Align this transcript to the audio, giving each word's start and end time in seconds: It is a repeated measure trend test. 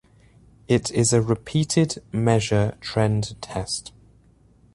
It 0.67 0.89
is 0.89 1.13
a 1.13 1.21
repeated 1.21 2.01
measure 2.11 2.75
trend 2.81 3.39
test. 3.39 3.93